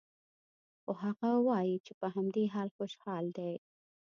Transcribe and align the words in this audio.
خو 0.81 0.91
هغه 1.03 1.29
وايي 1.47 1.75
چې 1.85 1.93
په 1.99 2.07
همدې 2.15 2.43
حال 2.53 2.69
خوشحال 2.77 3.25
دی 3.37 3.53